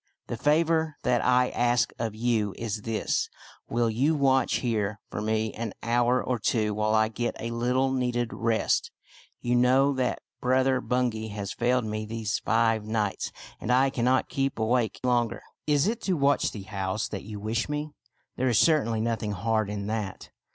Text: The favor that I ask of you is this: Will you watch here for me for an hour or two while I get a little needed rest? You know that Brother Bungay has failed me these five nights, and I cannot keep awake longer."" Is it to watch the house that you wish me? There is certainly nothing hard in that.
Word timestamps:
The 0.25 0.35
favor 0.35 0.95
that 1.03 1.23
I 1.23 1.51
ask 1.51 1.93
of 1.99 2.15
you 2.15 2.55
is 2.57 2.81
this: 2.81 3.29
Will 3.69 3.87
you 3.87 4.15
watch 4.15 4.55
here 4.55 4.99
for 5.11 5.21
me 5.21 5.53
for 5.53 5.61
an 5.61 5.73
hour 5.83 6.23
or 6.23 6.39
two 6.39 6.73
while 6.73 6.95
I 6.95 7.07
get 7.07 7.35
a 7.39 7.51
little 7.51 7.91
needed 7.91 8.33
rest? 8.33 8.89
You 9.41 9.53
know 9.55 9.93
that 9.93 10.23
Brother 10.39 10.81
Bungay 10.81 11.27
has 11.27 11.53
failed 11.53 11.85
me 11.85 12.07
these 12.07 12.39
five 12.39 12.83
nights, 12.83 13.31
and 13.59 13.71
I 13.71 13.91
cannot 13.91 14.27
keep 14.27 14.57
awake 14.57 14.99
longer."" 15.03 15.43
Is 15.67 15.85
it 15.85 16.01
to 16.01 16.13
watch 16.17 16.49
the 16.51 16.63
house 16.63 17.07
that 17.09 17.21
you 17.21 17.39
wish 17.39 17.69
me? 17.69 17.91
There 18.37 18.49
is 18.49 18.57
certainly 18.57 19.01
nothing 19.01 19.33
hard 19.33 19.69
in 19.69 19.85
that. 19.85 20.31